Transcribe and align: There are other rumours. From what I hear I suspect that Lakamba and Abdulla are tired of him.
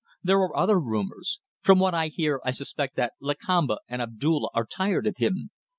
There 0.23 0.39
are 0.39 0.57
other 0.57 0.79
rumours. 0.79 1.41
From 1.61 1.77
what 1.77 1.93
I 1.93 2.07
hear 2.07 2.41
I 2.43 2.49
suspect 2.49 2.95
that 2.95 3.13
Lakamba 3.21 3.77
and 3.87 4.01
Abdulla 4.01 4.49
are 4.55 4.65
tired 4.65 5.05
of 5.05 5.17
him. 5.17 5.51